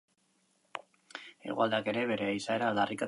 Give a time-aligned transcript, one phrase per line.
[1.49, 2.99] Hegoaldeak ere bere izaera aldarrikatzen du.